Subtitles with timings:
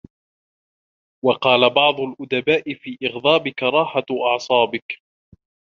[1.25, 5.01] وَقَالَ بَعْضُ الْأُدَبَاءِ فِي إغْضَابِك رَاحَةُ أَعْصَابِك